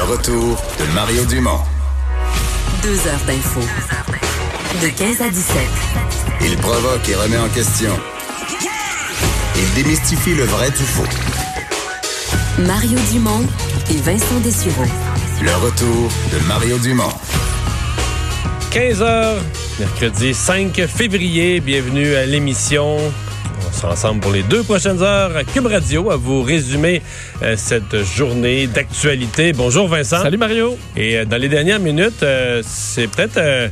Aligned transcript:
Le 0.00 0.06
retour 0.06 0.56
de 0.78 0.94
Mario 0.94 1.26
Dumont. 1.26 1.58
Deux 2.82 2.96
heures 3.06 3.20
d'info. 3.26 3.60
De 4.80 4.88
15 4.88 5.20
à 5.20 5.28
17. 5.28 5.56
Il 6.40 6.56
provoque 6.56 7.06
et 7.06 7.14
remet 7.16 7.36
en 7.36 7.48
question. 7.48 7.90
Il 9.56 9.74
démystifie 9.74 10.34
le 10.34 10.44
vrai 10.44 10.70
du 10.70 10.84
faux. 10.84 11.04
Mario 12.60 12.98
Dumont 13.12 13.46
et 13.90 13.96
Vincent 13.96 14.40
Dessureau. 14.42 14.86
Le 15.42 15.54
retour 15.56 16.10
de 16.32 16.46
Mario 16.46 16.78
Dumont. 16.78 17.12
15h, 18.72 19.34
mercredi 19.80 20.32
5 20.32 20.80
février. 20.86 21.60
Bienvenue 21.60 22.14
à 22.14 22.24
l'émission. 22.24 22.96
On 23.70 23.72
sera 23.72 23.92
ensemble 23.92 24.20
pour 24.20 24.32
les 24.32 24.42
deux 24.42 24.62
prochaines 24.62 25.00
heures 25.00 25.36
à 25.36 25.44
Cube 25.44 25.66
Radio 25.66 26.10
à 26.10 26.16
vous 26.16 26.42
résumer 26.42 27.02
euh, 27.42 27.54
cette 27.56 28.04
journée 28.04 28.66
d'actualité. 28.66 29.52
Bonjour 29.52 29.86
Vincent. 29.86 30.22
Salut 30.22 30.38
Mario. 30.38 30.76
Et 30.96 31.16
euh, 31.16 31.24
dans 31.24 31.36
les 31.36 31.48
dernières 31.48 31.78
minutes, 31.78 32.22
euh, 32.22 32.62
c'est 32.66 33.06
peut-être 33.06 33.38
euh, 33.38 33.68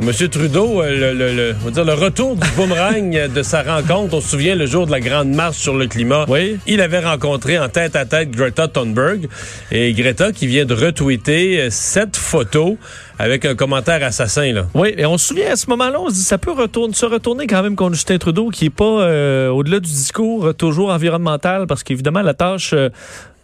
pour 0.00 0.08
M. 0.08 0.28
Trudeau 0.28 0.82
euh, 0.82 1.12
le, 1.12 1.18
le- 1.18 1.34
le- 1.34 1.54
on 1.62 1.66
va 1.66 1.70
dire 1.72 1.84
le 1.84 1.92
retour 1.94 2.34
du 2.36 2.48
boomerang 2.56 3.28
de 3.28 3.42
sa 3.42 3.62
rencontre. 3.62 4.14
On 4.14 4.20
se 4.20 4.28
souvient 4.30 4.54
le 4.54 4.66
jour 4.66 4.86
de 4.86 4.90
la 4.92 5.00
grande 5.00 5.28
marche 5.30 5.58
sur 5.58 5.76
le 5.76 5.86
climat. 5.86 6.24
Oui. 6.28 6.58
Il 6.66 6.80
avait 6.80 7.00
rencontré 7.00 7.58
en 7.58 7.68
tête 7.68 7.96
à 7.96 8.04
tête 8.06 8.30
Greta 8.30 8.68
Thunberg 8.68 9.28
et 9.70 9.92
Greta 9.92 10.32
qui 10.32 10.46
vient 10.46 10.64
de 10.64 10.74
retweeter 10.74 11.60
euh, 11.60 11.68
cette 11.70 12.16
photo 12.16 12.78
avec 13.18 13.44
un 13.44 13.54
commentaire 13.54 14.02
assassin 14.02 14.52
là. 14.52 14.66
Oui, 14.72 14.94
et 14.96 15.04
on 15.04 15.18
se 15.18 15.28
souvient 15.28 15.52
à 15.52 15.56
ce 15.56 15.68
moment-là, 15.68 16.00
on 16.00 16.08
se 16.08 16.14
dit 16.14 16.22
ça 16.22 16.38
peut 16.38 16.52
retourner, 16.52 16.94
se 16.94 17.04
retourner 17.04 17.46
quand 17.46 17.62
même 17.62 17.76
contre 17.76 17.94
Justin 17.94 18.16
Trudeau, 18.16 18.48
qui 18.48 18.66
est 18.66 18.70
pas 18.70 18.84
euh, 19.02 19.48
au-delà 19.50 19.80
du 19.80 19.90
discours 19.90 20.54
toujours 20.54 20.90
environnemental, 20.90 21.66
parce 21.66 21.82
qu'évidemment 21.82 22.22
la 22.22 22.32
tâche, 22.32 22.70
euh, 22.72 22.88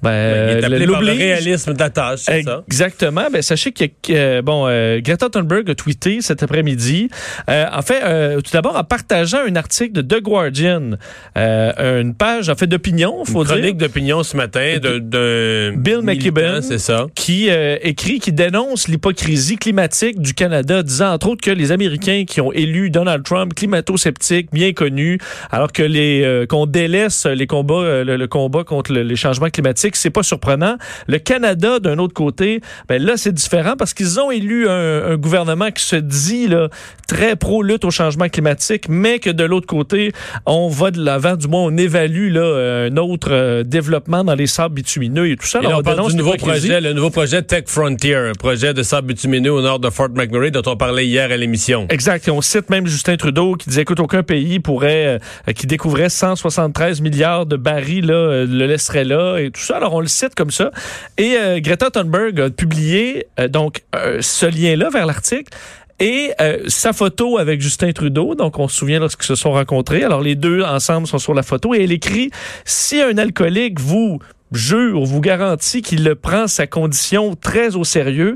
ben, 0.03 0.59
Il 0.59 0.59
est 0.59 0.65
appelé 0.65 0.87
par 0.87 1.01
le 1.03 1.13
réalisme 1.13 1.73
de 1.75 1.79
la 1.79 1.91
tâche, 1.91 2.21
c'est 2.25 2.43
ça. 2.43 2.63
Exactement. 2.67 3.27
Ben, 3.33 3.43
sachez 3.43 3.73
que 3.73 3.85
euh, 4.11 4.43
bon, 4.43 4.67
euh, 4.69 5.01
Greta 5.01 5.29
Thunberg 5.31 5.69
a 5.71 5.75
tweeté 5.75 6.21
cet 6.21 6.43
après-midi. 6.43 7.09
Euh, 7.49 7.65
en 7.73 7.83
fait, 7.83 8.01
euh, 8.05 8.41
tout 8.41 8.51
d'abord 8.53 8.77
en 8.77 8.85
partageant 8.85 9.41
un 9.49 9.57
article 9.57 9.93
de 9.93 10.03
The 10.03 10.23
Guardian, 10.23 10.91
euh, 11.37 12.01
une 12.03 12.15
page 12.15 12.49
en 12.49 12.55
fait 12.55 12.67
d'opinion, 12.67 13.25
faut 13.25 13.43
Une 13.43 13.49
chronique 13.49 13.77
d'opinion 13.77 14.23
ce 14.23 14.37
matin 14.37 14.79
de, 14.83 14.99
de 14.99 15.73
Bill 15.77 16.01
McKibben. 16.03 16.63
c'est 16.63 16.79
ça. 16.79 17.07
qui 17.15 17.49
euh, 17.51 17.77
écrit, 17.83 18.19
qui 18.21 18.33
dénonce 18.33 18.89
l'hypocrisie 18.89 19.57
climatique 19.57 20.21
du 20.21 20.35
Canada, 20.35 20.83
disant 20.83 21.13
entre 21.13 21.29
autres 21.29 21.43
que 21.43 21.51
les 21.51 21.73
Américains 21.73 22.25
qui 22.27 22.41
ont 22.41 22.53
élu 22.53 22.91
Donald 22.91 23.25
Trump, 23.25 23.55
climato-sceptique, 23.55 24.49
bien 24.53 24.73
connu, 24.73 25.19
alors 25.51 25.73
que 25.73 25.83
les 25.83 26.23
euh, 26.25 26.47
qu'on 26.47 26.67
délaisse 26.67 27.27
les 27.27 27.47
combats, 27.47 27.75
euh, 27.75 28.05
le, 28.05 28.17
le 28.17 28.27
combat 28.27 28.65
contre 28.65 28.93
le- 28.93 29.03
les 29.03 29.17
changements 29.17 29.49
climatiques, 29.51 29.86
c'est 29.95 30.11
pas 30.11 30.23
surprenant. 30.23 30.77
Le 31.07 31.19
Canada, 31.19 31.79
d'un 31.79 31.99
autre 31.99 32.15
côté, 32.15 32.61
ben 32.89 33.03
là 33.03 33.17
c'est 33.17 33.33
différent 33.33 33.75
parce 33.79 33.95
qu'ils 33.95 34.19
ont 34.19 34.31
élu 34.31 34.69
un, 34.69 35.05
un 35.13 35.17
gouvernement 35.17 35.71
qui 35.71 35.85
se 35.85 35.97
dit 35.97 36.49
là 36.49 36.69
très 37.07 37.37
pro 37.37 37.63
lutte 37.63 37.85
au 37.85 37.91
changement 37.91 38.29
climatique, 38.29 38.87
mais 38.89 39.19
que 39.19 39.31
de 39.31 39.45
l'autre 39.45 39.67
côté, 39.67 40.13
on 40.45 40.69
va 40.69 40.91
de 40.91 41.03
l'avant, 41.03 41.37
du 41.37 41.47
moins 41.49 41.63
on 41.63 41.77
évalue 41.77 42.33
là 42.33 42.87
un 42.87 42.97
autre 42.97 43.29
euh, 43.31 43.63
développement 43.63 44.25
dans 44.25 44.35
les 44.35 44.47
sables 44.47 44.75
bitumineux 44.75 45.31
et 45.31 45.37
tout 45.37 45.47
ça. 45.47 45.61
Et 45.61 45.63
là, 45.63 45.79
on 45.79 45.83
parle 45.83 46.11
du 46.11 46.17
nouveau 46.17 46.35
projet, 46.35 46.81
le 46.81 46.93
nouveau 46.93 47.11
projet 47.11 47.43
Tech 47.43 47.65
Frontier, 47.67 48.15
un 48.15 48.33
projet 48.33 48.75
de 48.75 48.83
sable 48.83 49.09
bitumineux 49.09 49.53
au 49.53 49.63
nord 49.63 49.79
de 49.79 49.91
Fort 49.91 50.11
McMurray 50.15 50.51
dont 50.51 50.63
on 50.67 50.77
parlait 50.77 51.07
hier 51.07 51.31
à 51.31 51.37
l'émission. 51.37 51.87
Exact. 51.91 52.27
Et 52.29 52.31
on 52.31 52.41
cite 52.41 52.71
même 52.71 52.87
Justin 52.87 53.17
Trudeau 53.17 53.55
qui 53.55 53.69
disait 53.69 53.83
écoute, 53.83 54.01
aucun 54.01 54.23
pays 54.23 54.61
pourrait, 54.61 55.19
euh, 55.49 55.53
qui 55.53 55.67
découvrait 55.67 56.09
173 56.09 57.01
milliards 57.01 57.47
de 57.47 57.57
barils, 57.57 58.07
là, 58.07 58.15
euh, 58.15 58.47
le 58.47 58.67
laisserait 58.67 59.05
là 59.05 59.39
et 59.39 59.51
tout 59.51 59.61
ça. 59.61 59.76
Alors, 59.77 59.93
on 59.93 60.01
le 60.01 60.07
cite 60.07 60.35
comme 60.35 60.51
ça. 60.51 60.71
Et 61.19 61.37
euh, 61.37 61.61
Greta 61.61 61.91
Thunberg 61.91 62.41
a 62.41 62.51
publié 62.51 63.27
euh, 63.39 63.47
donc 63.47 63.83
euh, 63.95 64.19
ce 64.23 64.47
lien-là 64.47 64.89
vers 64.89 65.07
l'article. 65.07 65.53
Et 65.99 66.33
sa 66.67 66.93
photo 66.93 67.39
avec 67.39 67.63
Justin 67.63 67.91
Trudeau, 67.93 68.35
donc 68.35 68.59
on 68.59 68.69
se 68.69 68.77
souvient 68.77 68.99
lorsqu'ils 68.99 69.25
se 69.25 69.35
sont 69.35 69.53
rencontrés. 69.53 70.05
Alors 70.05 70.21
les 70.21 70.35
deux 70.35 70.63
ensemble 70.63 71.07
sont 71.07 71.17
sur 71.17 71.33
la 71.33 71.43
photo 71.43 71.75
et 71.75 71.85
elle 71.85 71.93
écrit 71.93 72.31
si 72.67 73.01
un 73.01 73.17
alcoolique 73.17 73.81
vous 73.81 74.19
jure, 74.53 75.03
vous 75.05 75.23
garantit 75.23 75.81
qu'il 75.81 76.05
le 76.05 76.15
prend 76.15 76.49
sa 76.49 76.67
condition 76.67 77.35
très 77.35 77.77
au 77.77 77.85
sérieux, 77.85 78.35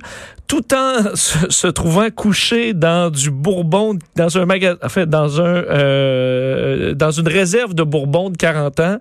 tout 0.51 0.75
en 0.75 1.15
se, 1.15 1.69
trouvant 1.69 2.11
couché 2.11 2.75
dans 2.75 3.09
du 3.09 3.31
bourbon, 3.31 3.97
dans 4.17 4.37
un 4.37 4.47
magasin, 4.47 4.77
en 4.83 5.07
dans 5.07 5.41
un, 5.41 5.45
euh, 5.45 6.93
dans 6.93 7.13
une 7.13 7.29
réserve 7.29 7.73
de 7.73 7.85
bourbon 7.85 8.31
de 8.31 8.37
40 8.37 8.81
ans, 8.81 8.99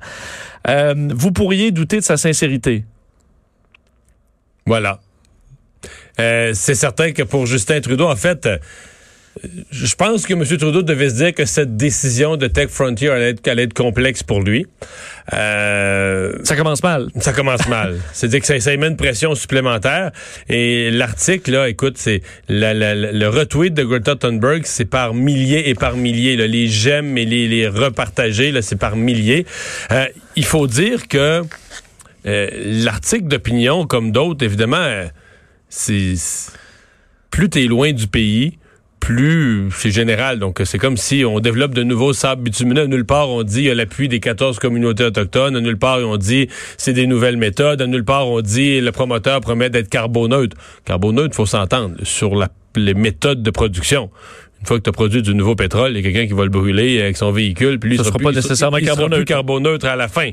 euh, 0.68 0.94
vous 1.16 1.32
pourriez 1.32 1.72
douter 1.72 1.98
de 1.98 2.04
sa 2.04 2.18
sincérité. 2.18 2.86
Voilà. 4.68 5.00
Euh, 6.20 6.52
c'est 6.54 6.76
certain 6.76 7.14
que 7.14 7.24
pour 7.24 7.48
Justin 7.48 7.82
Trudeau, 7.82 8.08
en 8.08 8.16
fait, 8.16 8.48
je 9.72 9.96
pense 9.96 10.26
que 10.26 10.34
M. 10.34 10.44
Trudeau 10.46 10.82
devait 10.82 11.10
se 11.10 11.16
dire 11.16 11.34
que 11.34 11.46
cette 11.46 11.78
décision 11.78 12.36
de 12.38 12.48
Tech 12.48 12.70
Frontier 12.70 13.10
allait 13.10 13.30
être, 13.32 13.48
allait 13.48 13.64
être 13.64 13.74
complexe 13.74 14.22
pour 14.24 14.42
lui. 14.42 14.66
Euh, 15.34 16.34
Ça 16.44 16.56
commence 16.56 16.84
mal. 16.84 17.08
ça 17.20 17.34
commence 17.34 17.68
mal. 17.68 18.00
C'est-à-dire 18.14 18.40
que 18.42 18.46
ça, 18.46 18.60
ça 18.60 18.74
émet 18.74 18.88
une 18.88 18.98
pression 18.98 19.36
supplémentaire. 19.36 20.12
Et 20.50 20.92
l'article, 20.92 21.52
là, 21.52 21.70
écoute, 21.70 21.98
c'est 21.98 22.22
la- 22.48 22.74
la- 22.74 22.96
la- 22.96 23.12
le 23.12 23.28
retweet 23.30 23.74
de 23.74 23.84
Greta 23.84 24.16
Thunberg, 24.16 24.64
c'est 24.66 24.86
par 24.86 25.14
milliers 25.14 25.70
et 25.70 25.76
par 25.76 25.96
milliers. 25.96 26.36
là. 26.36 26.48
Les 26.48 26.68
j'aime 26.68 27.18
et 27.18 27.26
les, 27.26 27.48
les 27.48 27.68
repartager, 27.68 28.52
là, 28.52 28.62
c'est 28.62 28.76
par 28.78 28.96
milliers. 28.96 29.46
Euh, 29.92 30.06
il 30.36 30.46
faut 30.46 30.68
dire 30.68 31.08
que 31.08 31.42
euh, 32.26 32.50
l'article 32.84 33.28
d'opinion, 33.28 33.86
comme 33.88 34.12
d'autres, 34.12 34.44
évidemment, 34.44 34.78
euh, 34.78 35.06
c'est- 35.70 36.52
plus 37.32 37.50
t'es 37.50 37.66
loin 37.66 37.94
du 37.94 38.08
pays, 38.08 38.59
plus 39.14 39.70
c'est 39.75 39.90
général. 39.90 40.38
Donc, 40.38 40.62
c'est 40.66 40.78
comme 40.78 40.96
si 40.96 41.25
on 41.25 41.40
développe 41.40 41.74
de 41.74 41.81
nouveaux 41.81 42.14
sables 42.14 42.44
bitumineux. 42.44 42.86
Nulle 42.86 43.06
part, 43.06 43.30
on 43.31 43.42
dit 43.42 43.62
il 43.62 43.64
y 43.66 43.70
a 43.72 43.74
l'appui 43.74 44.08
des 44.08 44.20
14 44.20 44.59
communautés 44.59 45.03
autochtones. 45.03 45.56
À 45.56 45.62
nulle 45.62 45.78
part, 45.80 45.97
on 46.06 46.16
dit 46.18 46.47
c'est 46.78 46.94
des 46.94 47.08
nouvelles 47.08 47.38
méthodes. 47.38 47.81
À 47.81 47.88
nulle 47.88 48.06
part, 48.06 48.28
on 48.28 48.42
dit 48.42 48.80
le 48.81 48.92
promoteur 48.92 49.42
promet 49.42 49.72
d'être 49.72 49.90
carboneutre. 49.90 50.56
Carboneutre, 50.86 51.36
faut 51.36 51.47
s'entendre 51.47 51.96
sur 52.03 52.36
la- 52.36 52.50
les 52.75 52.94
méthodes 52.94 53.42
de 53.42 53.50
production. 53.50 54.12
Une 54.62 54.68
fois 54.68 54.78
que 54.78 54.84
tu 54.84 54.90
as 54.90 54.94
produit 54.94 55.22
du 55.24 55.34
nouveau 55.34 55.56
pétrole, 55.56 55.91
il 55.94 55.96
y 55.96 56.00
a 56.00 56.03
quelqu'un 56.03 56.28
qui 56.28 56.34
va 56.34 56.44
le 56.44 56.50
brûler 56.50 57.02
avec 57.02 57.18
son 57.18 57.31
véhicule, 57.31 57.80
puis 57.80 57.91
lui, 57.91 57.97
Ça 57.97 58.03
il 58.03 58.06
sera 58.08 58.18
plus- 58.18 58.26
pas 58.26 58.31
il 58.31 58.36
nécessairement 58.36 58.78
il 58.78 58.86
sera 58.86 58.96
plus 58.96 59.00
carboneutre. 59.26 59.26
carboneutre 59.26 59.86
à 59.88 59.96
la 59.96 60.08
fin. 60.09 60.30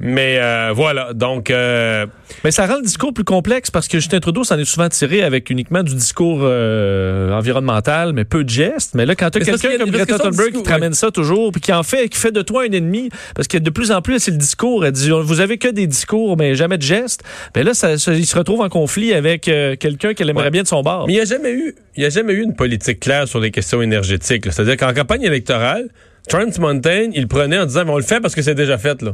Mais 0.00 0.38
euh, 0.40 0.72
voilà, 0.74 1.12
donc... 1.12 1.50
euh, 1.50 2.06
Mais 2.44 2.50
ça 2.50 2.66
rend 2.66 2.76
le 2.76 2.82
discours 2.82 3.12
plus 3.14 3.24
complexe 3.24 3.70
parce 3.70 3.88
que 3.88 3.98
Justin 3.98 4.20
Trudeau 4.20 4.44
s'en 4.44 4.58
est 4.58 4.64
souvent 4.64 4.88
tiré 4.88 5.22
avec 5.22 5.48
uniquement 5.50 5.82
du 5.82 5.94
discours 5.94 6.40
euh, 6.42 7.32
environnemental, 7.32 8.12
mais 8.12 8.24
peu 8.24 8.44
de 8.44 8.48
gestes. 8.50 8.94
Mais 8.94 9.06
là, 9.06 9.14
quand 9.14 9.30
tu 9.30 9.38
as 9.38 9.44
quelqu'un 9.44 9.78
comme 9.78 9.90
Greta 9.90 10.18
Thunberg 10.18 10.52
qui 10.52 10.62
te 10.62 10.68
ramène 10.70 10.92
ça 10.94 11.10
toujours, 11.10 11.52
puis 11.52 11.60
qui 11.60 11.72
en 11.72 11.82
fait, 11.82 12.08
qui 12.08 12.18
fait 12.18 12.32
de 12.32 12.42
toi 12.42 12.62
un 12.68 12.72
ennemi, 12.72 13.08
parce 13.34 13.48
que 13.48 13.58
de 13.58 13.70
plus 13.70 13.92
en 13.92 14.02
plus, 14.02 14.18
c'est 14.18 14.30
le 14.30 14.36
discours. 14.36 14.84
Elle 14.84 14.92
dit, 14.92 15.10
vous 15.10 15.40
avez 15.40 15.58
que 15.58 15.68
des 15.68 15.86
discours, 15.86 16.36
mais 16.36 16.54
jamais 16.54 16.78
de 16.78 16.82
gestes. 16.82 17.22
Mais 17.54 17.62
là, 17.62 17.74
ça, 17.74 17.98
ça- 17.98 18.12
il 18.14 18.26
se 18.26 18.36
retrouve 18.36 18.60
en 18.60 18.68
conflit 18.68 19.12
avec 19.14 19.48
euh, 19.48 19.76
quelqu'un 19.76 20.14
qu'elle 20.14 20.28
aimerait 20.30 20.44
Ouais. 20.46 20.50
bien 20.50 20.62
de 20.62 20.68
son 20.68 20.82
bord. 20.82 21.06
Mais 21.06 21.12
il 21.14 21.16
n'y 21.16 21.22
a 21.22 21.24
jamais 21.24 21.52
eu, 21.52 21.74
il 21.96 22.02
y 22.02 22.06
a 22.06 22.10
jamais 22.10 22.32
eu 22.32 22.42
une 22.42 22.54
politique 22.54 23.00
claire 23.00 23.26
sur 23.28 23.40
les 23.40 23.50
questions 23.50 23.80
énergétiques. 23.82 24.46
là. 24.46 24.52
C'est-à-dire 24.52 24.76
qu'en 24.76 24.92
campagne 24.94 25.22
électorale, 25.22 25.88
Trans 26.28 26.44
Mountain, 26.58 27.10
il 27.14 27.28
prenait 27.28 27.58
en 27.58 27.66
disant, 27.66 27.84
Mais 27.84 27.92
on 27.92 27.96
le 27.98 28.02
fait 28.02 28.20
parce 28.20 28.34
que 28.34 28.42
c'est 28.42 28.54
déjà 28.54 28.78
fait, 28.78 29.00
là. 29.02 29.12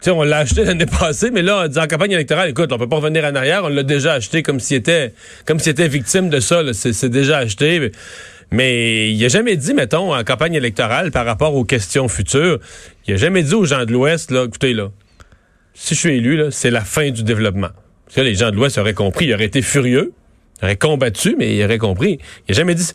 Sais, 0.00 0.10
on 0.10 0.22
l'a 0.22 0.38
acheté 0.38 0.64
l'année 0.64 0.86
passée, 0.86 1.30
mais 1.32 1.42
là, 1.42 1.66
en 1.66 1.86
campagne 1.86 2.12
électorale, 2.12 2.50
écoute, 2.50 2.72
on 2.72 2.78
peut 2.78 2.88
pas 2.88 2.96
revenir 2.96 3.24
en 3.24 3.34
arrière, 3.34 3.64
on 3.64 3.68
l'a 3.68 3.82
déjà 3.82 4.14
acheté 4.14 4.42
comme 4.44 4.60
s'il 4.60 4.76
était, 4.76 5.12
comme 5.44 5.58
s'il 5.58 5.72
était 5.72 5.88
victime 5.88 6.28
de 6.28 6.38
ça. 6.38 6.62
C'est, 6.72 7.08
déjà 7.08 7.38
acheté. 7.38 7.90
Mais, 8.52 9.10
il 9.12 9.24
a 9.24 9.28
jamais 9.28 9.56
dit, 9.56 9.74
mettons, 9.74 10.14
en 10.14 10.22
campagne 10.22 10.54
électorale, 10.54 11.10
par 11.10 11.26
rapport 11.26 11.54
aux 11.54 11.64
questions 11.64 12.06
futures, 12.08 12.60
il 13.06 13.14
a 13.14 13.16
jamais 13.16 13.42
dit 13.42 13.54
aux 13.54 13.64
gens 13.64 13.84
de 13.84 13.92
l'Ouest, 13.92 14.30
là, 14.30 14.44
écoutez, 14.44 14.72
là, 14.72 14.90
si 15.74 15.94
je 15.94 16.00
suis 16.00 16.16
élu, 16.16 16.44
c'est 16.50 16.70
la 16.70 16.80
fin 16.82 17.10
du 17.10 17.24
développement. 17.24 17.70
Que 18.14 18.20
les 18.20 18.34
gens 18.34 18.50
de 18.50 18.56
l'Ouest 18.56 18.78
auraient 18.78 18.94
compris, 18.94 19.26
ils 19.26 19.34
auraient 19.34 19.44
été 19.44 19.62
furieux, 19.62 20.12
ils 20.60 20.64
auraient 20.64 20.76
combattu, 20.76 21.34
mais 21.38 21.56
ils 21.56 21.64
auraient 21.64 21.78
compris. 21.78 22.18
Il 22.48 22.52
a 22.52 22.54
jamais 22.54 22.74
dit. 22.74 22.90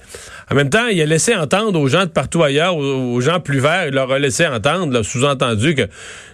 En 0.53 0.55
même 0.55 0.69
temps, 0.69 0.87
il 0.87 1.01
a 1.01 1.05
laissé 1.05 1.35
entendre 1.35 1.79
aux 1.79 1.87
gens 1.87 2.03
de 2.05 2.09
partout 2.11 2.43
ailleurs, 2.43 2.77
aux, 2.77 3.13
aux 3.15 3.21
gens 3.21 3.39
plus 3.39 3.59
verts, 3.59 3.87
il 3.87 3.93
leur 3.95 4.11
a 4.11 4.19
laissé 4.19 4.45
entendre, 4.45 5.01
sous-entendu 5.01 5.73
que, 5.73 5.81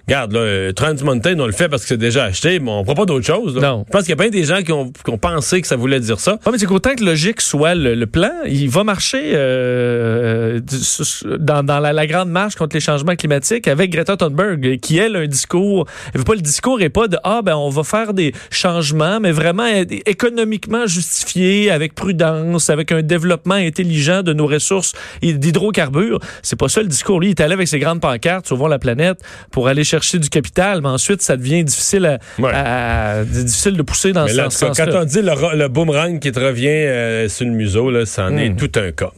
regarde, 0.08 0.34
là, 0.34 0.40
euh, 0.42 0.72
Trans 0.74 0.94
Mountain, 1.04 1.40
on 1.40 1.46
le 1.46 1.54
fait 1.54 1.70
parce 1.70 1.84
que 1.84 1.88
c'est 1.88 1.98
déjà 1.98 2.26
acheté, 2.26 2.60
mais 2.60 2.70
on 2.70 2.80
ne 2.82 2.84
fera 2.84 2.96
pas 2.96 3.06
d'autre 3.06 3.26
chose. 3.26 3.56
là. 3.56 3.62
Non. 3.62 3.86
Je 3.88 3.92
pense 3.92 4.02
qu'il 4.02 4.10
y 4.10 4.14
a 4.14 4.16
bien 4.18 4.30
des 4.30 4.44
gens 4.44 4.62
qui 4.62 4.72
ont, 4.74 4.92
qui 4.92 5.10
ont 5.10 5.18
pensé 5.18 5.62
que 5.62 5.68
ça 5.68 5.78
voulait 5.78 6.00
dire 6.02 6.20
ça. 6.20 6.38
Ah, 6.46 6.50
mais 6.52 6.58
c'est 6.58 6.66
qu'autant 6.66 6.96
que 6.96 7.04
logique 7.04 7.40
soit 7.42 7.76
le, 7.76 7.96
le 7.96 8.06
plan, 8.08 8.32
il 8.46 8.70
va 8.70 8.84
marcher 8.84 9.32
euh, 9.36 10.60
du- 10.60 11.38
dans, 11.40 11.64
dans 11.64 11.80
la, 11.80 11.94
la 11.94 12.06
grande 12.08 12.30
marche 12.30 12.56
contre 12.56 12.76
les 12.76 12.80
changements 12.82 13.16
climatiques 13.16 13.68
avec 13.68 13.90
Greta 13.92 14.18
Thunberg, 14.18 14.80
qui 14.82 14.98
elle 14.98 15.16
a 15.16 15.20
un 15.20 15.28
discours. 15.28 15.86
Elle 16.14 16.20
veut 16.20 16.26
pas 16.26 16.36
le 16.36 16.42
discours 16.42 16.82
est 16.82 16.90
pas 16.90 17.08
de 17.08 17.18
ah 17.24 17.42
ben 17.44 17.56
on 17.56 17.70
va 17.70 17.84
faire 17.84 18.14
des 18.14 18.34
changements, 18.52 19.20
mais 19.22 19.32
vraiment 19.32 19.68
économiquement 20.06 20.82
justifié 20.88 21.00
justifié 21.10 21.72
avec 21.72 21.96
prudence, 21.96 22.70
avec 22.70 22.92
un 22.92 23.02
développement 23.02 23.56
intelligent 23.56 24.09
de 24.24 24.34
nos 24.34 24.48
ressources 24.48 24.94
d'hydrocarbures. 25.22 26.20
C'est 26.42 26.58
pas 26.60 26.70
ça 26.70 26.82
le 26.82 26.88
discours. 26.88 27.20
Lui, 27.20 27.28
il 27.28 27.32
est 27.32 27.42
allé 27.42 27.54
avec 27.54 27.68
ses 27.68 27.80
grandes 27.80 28.02
pancartes, 28.02 28.48
sauvons 28.48 28.68
la 28.68 28.80
planète, 28.80 29.20
pour 29.52 29.68
aller 29.68 29.84
chercher 29.84 30.20
du 30.20 30.30
capital, 30.30 30.82
mais 30.82 30.90
ensuite, 30.90 31.22
ça 31.22 31.38
devient 31.38 31.64
difficile, 31.64 32.06
à, 32.06 32.20
Ouais. 32.42 32.52
à- 32.54 33.24
difficile 33.24 33.76
de 33.78 33.82
pousser 33.82 34.12
dans 34.12 34.26
Mais 34.26 34.32
ce 34.32 34.38
là, 34.38 34.44
tout 34.44 34.50
cas, 34.50 34.56
sens-là. 34.68 34.86
quand 34.88 35.02
on 35.02 35.04
dit 35.06 35.22
le, 35.22 35.68
boomerang 35.68 36.20
qui 36.20 36.32
te 36.32 36.40
revient 36.40 36.68
euh, 36.68 37.30
sur 37.30 37.46
le 37.46 37.52
museau, 37.52 37.90
là, 37.92 38.06
c'en 38.06 38.32
Hmm. 38.32 38.40
est 38.40 38.56
tout 38.58 38.72
un 38.80 38.92
cas. 38.92 39.12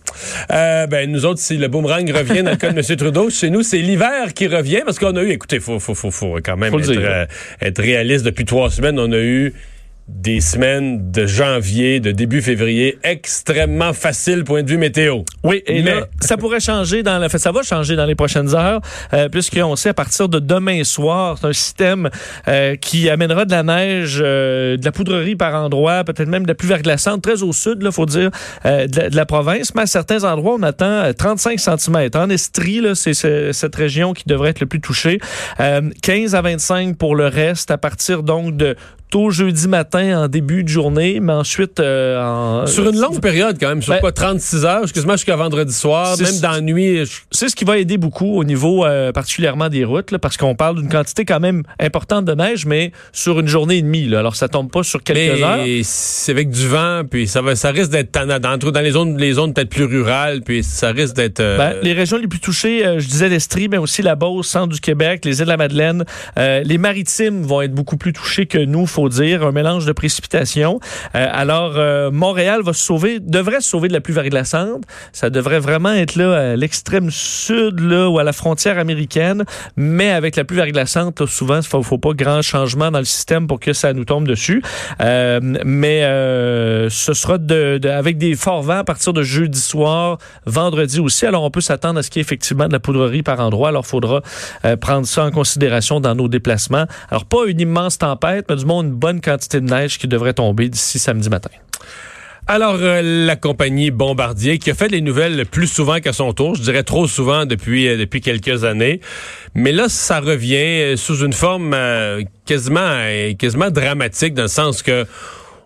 Euh, 0.51 0.87
ben, 0.87 1.09
nous 1.11 1.25
autres, 1.25 1.39
si 1.39 1.57
le 1.57 1.67
boomerang 1.67 2.09
revient 2.11 2.43
dans 2.43 2.51
le 2.51 2.57
cas 2.57 2.71
de 2.71 2.77
M. 2.77 2.83
Trudeau, 2.97 3.29
chez 3.29 3.49
nous, 3.49 3.63
c'est 3.63 3.77
l'hiver 3.79 4.33
qui 4.33 4.47
revient 4.47 4.81
parce 4.85 4.99
qu'on 4.99 5.15
a 5.15 5.23
eu, 5.23 5.29
écoutez, 5.31 5.59
faut, 5.59 5.79
faut, 5.79 5.95
faut, 5.95 6.11
faut 6.11 6.37
quand 6.43 6.57
même 6.57 6.71
Faut 6.71 6.77
le 6.77 6.83
être, 6.83 6.91
dire. 6.91 7.01
euh, 7.03 7.25
être 7.61 7.81
réaliste. 7.81 8.25
Depuis 8.25 8.45
trois 8.45 8.69
semaines, 8.69 8.99
on 8.99 9.11
a 9.11 9.17
eu 9.17 9.53
des 10.13 10.41
semaines 10.41 11.11
de 11.11 11.25
janvier, 11.25 11.99
de 11.99 12.11
début 12.11 12.41
février, 12.41 12.97
extrêmement 13.03 13.93
faciles 13.93 14.43
point 14.43 14.61
de 14.63 14.69
vue 14.69 14.77
météo. 14.77 15.21
Oui, 15.43 15.63
et 15.65 15.81
Mais- 15.81 15.95
là, 15.95 16.07
ça 16.19 16.37
pourrait 16.37 16.59
changer 16.59 17.01
dans 17.01 17.17
la, 17.17 17.29
fait, 17.29 17.37
ça 17.39 17.51
va 17.51 17.63
changer 17.63 17.95
dans 17.95 18.05
les 18.05 18.13
prochaines 18.15 18.53
heures, 18.53 18.81
euh, 19.13 19.29
puisqu'on 19.29 19.75
sait 19.75 19.89
à 19.89 19.93
partir 19.93 20.29
de 20.29 20.39
demain 20.39 20.83
soir, 20.83 21.37
c'est 21.39 21.47
un 21.47 21.53
système 21.53 22.09
euh, 22.47 22.75
qui 22.75 23.09
amènera 23.09 23.45
de 23.45 23.51
la 23.51 23.63
neige, 23.63 24.19
euh, 24.21 24.77
de 24.77 24.85
la 24.85 24.91
poudrerie 24.91 25.35
par 25.35 25.55
endroits, 25.55 26.03
peut-être 26.03 26.27
même 26.27 26.43
de 26.43 26.49
la 26.49 26.55
pluie 26.55 26.69
verglaçante, 26.69 27.21
très 27.23 27.41
au 27.41 27.53
sud, 27.53 27.81
là, 27.81 27.91
faut 27.91 28.05
dire, 28.05 28.29
euh, 28.65 28.87
de, 28.87 28.97
la, 28.99 29.09
de 29.09 29.15
la 29.15 29.25
province. 29.25 29.73
Mais 29.75 29.83
à 29.83 29.87
certains 29.87 30.23
endroits, 30.23 30.55
on 30.59 30.63
attend 30.63 30.85
euh, 30.85 31.13
35 31.13 31.59
cm. 31.59 32.09
En 32.15 32.29
Estrie, 32.29 32.81
là, 32.81 32.95
c'est 32.95 33.13
ce- 33.13 33.51
cette 33.53 33.75
région 33.75 34.13
qui 34.13 34.23
devrait 34.27 34.49
être 34.49 34.59
le 34.59 34.65
plus 34.67 34.81
touchée. 34.81 35.19
Euh, 35.59 35.81
15 36.03 36.35
à 36.35 36.41
25 36.41 36.97
pour 36.97 37.15
le 37.15 37.27
reste, 37.27 37.71
à 37.71 37.77
partir 37.77 38.23
donc 38.23 38.55
de 38.57 38.75
tôt 39.11 39.29
jeudi 39.29 39.67
matin 39.67 40.23
en 40.23 40.27
début 40.27 40.63
de 40.63 40.69
journée, 40.69 41.19
mais 41.19 41.33
ensuite 41.33 41.79
euh, 41.79 42.19
en, 42.19 42.65
Sur 42.65 42.89
une 42.89 42.99
longue 42.99 43.19
période, 43.21 43.57
quand 43.59 43.67
même, 43.69 43.81
sur 43.83 43.93
Ben- 43.93 43.99
quoi, 43.99 44.11
36 44.11 44.65
heures, 44.65 44.81
excuse-moi, 44.83 45.17
jusqu'à 45.17 45.35
vendredi 45.35 45.73
soir, 45.73 46.17
même 46.19 46.39
dans 46.41 46.51
la 46.51 46.61
nuit. 46.61 47.05
je- 47.05 47.11
C'est 47.29 47.49
ce 47.49 47.55
qui 47.55 47.65
va 47.65 47.77
aider 47.77 47.97
beaucoup 47.97 48.37
au 48.39 48.43
niveau 48.43 48.85
euh, 48.85 49.11
particulièrement 49.11 49.69
des 49.69 49.83
routes, 49.85 50.11
là, 50.11 50.17
parce 50.17 50.37
qu'on 50.37 50.55
parle 50.55 50.77
d'une 50.79 50.89
quantité 50.89 51.25
quand 51.25 51.39
même 51.39 51.61
importante 51.79 52.25
de 52.25 52.33
neige, 52.33 52.65
mais 52.65 52.91
sur 53.11 53.39
une 53.39 53.47
journée 53.47 53.77
et 53.77 53.81
demie. 53.81 54.07
Là. 54.07 54.19
Alors, 54.19 54.35
ça 54.35 54.47
tombe 54.47 54.71
pas 54.71 54.81
sur 54.83 55.03
quelques 55.03 55.41
heures. 55.43 55.57
Mais 55.63 55.81
c'est 55.83 56.31
avec 56.31 56.49
du 56.49 56.67
vent, 56.67 57.01
puis 57.09 57.27
ça 57.27 57.41
va, 57.41 57.55
ça 57.55 57.69
risque 57.71 57.91
d'être 57.91 58.11
dans, 58.13 58.39
dans 58.39 58.81
les 58.81 58.91
zones, 58.91 59.17
les 59.17 59.33
zones 59.33 59.53
peut-être 59.53 59.69
plus 59.69 59.83
rurales, 59.85 60.41
puis 60.41 60.63
ça 60.63 60.91
risque 60.91 61.15
d'être. 61.15 61.41
euh, 61.41 61.57
Ben, 61.57 61.73
les 61.83 61.93
régions 61.93 62.17
les 62.17 62.27
plus 62.27 62.39
touchées, 62.39 62.85
euh, 62.85 62.99
je 62.99 63.07
disais 63.07 63.27
l'Estrie, 63.27 63.67
mais 63.67 63.77
aussi 63.77 64.01
la 64.01 64.15
Beauce, 64.15 64.47
centre 64.47 64.73
du 64.73 64.79
Québec, 64.79 65.25
les 65.25 65.39
îles 65.39 65.45
de 65.45 65.49
la 65.49 65.57
Madeleine. 65.57 66.05
Euh, 66.37 66.61
les 66.63 66.77
maritimes 66.77 67.41
vont 67.43 67.61
être 67.61 67.73
beaucoup 67.73 67.97
plus 67.97 68.13
touchés 68.13 68.45
que 68.45 68.57
nous, 68.57 68.85
faut 68.85 69.00
dire. 69.09 69.43
Un 69.43 69.51
mélange 69.51 69.85
de 69.85 69.91
précipitations. 69.91 70.79
Euh, 71.15 71.27
alors, 71.31 71.73
euh, 71.77 72.11
Montréal 72.11 72.61
va 72.63 72.73
se 72.73 72.81
sauver, 72.81 73.19
devrait 73.19 73.61
se 73.61 73.69
sauver 73.69 73.87
de 73.87 73.93
la 73.93 74.01
pluie 74.01 74.13
verglaçante. 74.13 74.83
Ça 75.13 75.29
devrait 75.29 75.59
vraiment 75.59 75.91
être 75.91 76.15
là 76.15 76.51
à 76.51 76.55
l'extrême 76.55 77.09
sud, 77.11 77.79
là, 77.79 78.09
ou 78.09 78.19
à 78.19 78.23
la 78.23 78.33
frontière 78.33 78.77
américaine. 78.77 79.43
Mais 79.75 80.11
avec 80.11 80.35
la 80.35 80.43
pluie 80.43 80.57
verglaçante, 80.57 81.25
souvent, 81.25 81.57
il 81.57 81.63
faut, 81.63 81.83
faut 81.83 81.97
pas 81.97 82.13
grand 82.13 82.41
changement 82.41 82.91
dans 82.91 82.99
le 82.99 83.05
système 83.05 83.47
pour 83.47 83.59
que 83.59 83.73
ça 83.73 83.93
nous 83.93 84.05
tombe 84.05 84.27
dessus. 84.27 84.61
Euh, 85.01 85.39
mais 85.65 86.01
ce 86.89 87.13
sera 87.13 87.37
de, 87.37 87.79
avec 87.87 88.17
des 88.17 88.35
forts 88.35 88.63
vents 88.63 88.79
à 88.79 88.83
partir 88.83 89.13
de 89.13 89.23
jeudi 89.23 89.59
soir, 89.59 90.17
vendredi 90.45 90.99
aussi. 90.99 91.25
Alors, 91.25 91.43
on 91.43 91.51
peut 91.51 91.61
s'attendre 91.61 91.99
à 91.99 92.03
ce 92.03 92.09
qu'il 92.09 92.19
y 92.19 92.21
ait 92.21 92.25
effectivement 92.25 92.67
de 92.67 92.73
la 92.73 92.79
poudrerie 92.79 93.23
par 93.23 93.39
endroit. 93.39 93.69
Alors, 93.69 93.83
il 93.85 93.89
faudra 93.89 94.21
prendre 94.79 95.05
ça 95.05 95.25
en 95.25 95.31
considération 95.31 95.99
dans 95.99 96.15
nos 96.15 96.27
déplacements. 96.27 96.85
Alors, 97.09 97.25
pas 97.25 97.45
une 97.47 97.59
immense 97.59 97.97
tempête, 97.97 98.45
mais 98.49 98.55
du 98.55 98.65
moins 98.65 98.83
bonne 98.91 99.21
quantité 99.21 99.59
de 99.59 99.65
neige 99.65 99.97
qui 99.97 100.07
devrait 100.07 100.33
tomber 100.33 100.69
d'ici 100.69 100.99
samedi 100.99 101.29
matin. 101.29 101.49
Alors, 102.47 102.77
euh, 102.81 103.01
la 103.25 103.35
compagnie 103.35 103.91
Bombardier, 103.91 104.57
qui 104.57 104.71
a 104.71 104.73
fait 104.73 104.87
les 104.87 105.01
nouvelles 105.01 105.45
plus 105.45 105.67
souvent 105.67 105.99
qu'à 105.99 106.11
son 106.11 106.33
tour, 106.33 106.55
je 106.55 106.61
dirais 106.61 106.83
trop 106.83 107.07
souvent 107.07 107.45
depuis, 107.45 107.87
euh, 107.87 108.05
quelques 108.05 108.63
années. 108.63 108.99
Mais 109.53 109.71
là, 109.71 109.87
ça 109.89 110.19
revient 110.19 110.55
euh, 110.55 110.97
sous 110.97 111.23
une 111.23 111.33
forme 111.33 111.75
quasiment, 112.45 112.97
quasiment 113.37 113.69
dramatique, 113.69 114.33
dans 114.33 114.43
le 114.43 114.47
sens 114.47 114.81
que 114.81 115.05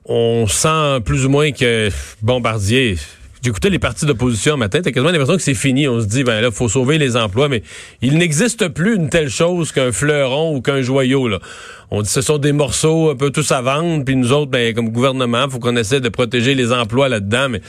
on 0.08 0.46
sent 0.48 1.02
plus 1.04 1.26
ou 1.26 1.30
moins 1.30 1.52
que 1.52 1.90
Bombardier... 2.22 2.98
J'écoutais 3.44 3.70
les 3.70 3.78
partis 3.78 4.08
d'opposition 4.08 4.58
matin, 4.58 4.82
t'as 4.82 4.90
quasiment 4.90 5.12
l'impression 5.12 5.36
que 5.36 5.44
c'est 5.44 5.54
fini. 5.54 5.88
On 5.88 6.02
se 6.02 6.08
dit, 6.08 6.24
ben 6.24 6.42
là, 6.42 6.50
faut 6.50 6.68
sauver 6.68 6.98
les 6.98 7.16
emplois, 7.16 7.48
mais 7.48 7.62
il 8.02 8.18
n'existe 8.18 8.70
plus 8.70 8.96
une 8.96 9.10
telle 9.10 9.30
chose 9.30 9.72
qu'un 9.72 9.92
fleuron 9.92 10.56
ou 10.56 10.62
qu'un 10.62 10.82
joyau, 10.82 11.28
là. 11.28 11.40
On 11.92 12.02
dit 12.02 12.10
ce 12.10 12.22
sont 12.22 12.38
des 12.38 12.52
morceaux 12.52 13.10
un 13.12 13.16
peu 13.16 13.30
tous 13.32 13.52
à 13.52 13.62
vendre, 13.62 14.04
puis 14.04 14.16
nous 14.16 14.32
autres, 14.32 14.52
ben, 14.52 14.74
comme 14.74 14.90
gouvernement, 14.90 15.50
faut 15.50 15.60
qu'on 15.60 15.76
essaie 15.76 16.00
de 16.00 16.10
protéger 16.10 16.56
les 16.56 16.72
emplois 16.72 17.10
là-dedans, 17.10 17.50
mais 17.50 17.62